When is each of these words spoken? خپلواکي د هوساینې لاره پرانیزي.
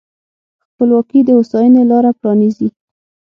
خپلواکي 0.67 1.19
د 1.23 1.29
هوساینې 1.37 1.83
لاره 1.91 2.11
پرانیزي. 2.19 2.69